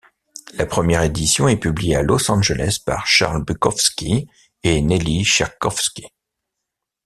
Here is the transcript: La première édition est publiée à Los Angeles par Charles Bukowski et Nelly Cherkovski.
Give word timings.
La 0.55 0.65
première 0.65 1.03
édition 1.03 1.47
est 1.47 1.57
publiée 1.59 1.95
à 1.95 2.01
Los 2.01 2.31
Angeles 2.31 2.79
par 2.83 3.05
Charles 3.05 3.43
Bukowski 3.45 4.27
et 4.63 4.81
Nelly 4.81 5.23
Cherkovski. 5.23 6.07